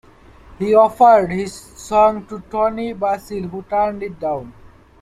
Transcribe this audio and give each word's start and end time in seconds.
He 0.57 0.73
offered 0.73 1.27
his 1.27 1.53
song 1.53 2.25
to 2.25 2.39
Toni 2.49 2.93
Basil, 2.93 3.41
who 3.43 3.61
turned 3.61 4.01
it 4.01 4.19
down. 4.19 4.51